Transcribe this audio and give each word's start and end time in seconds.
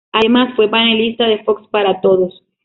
Además 0.11 0.55
fue 0.55 0.67
panelista 0.67 1.27
de 1.27 1.43
"Fox 1.43 1.67
para 1.69 2.01
todos". 2.01 2.41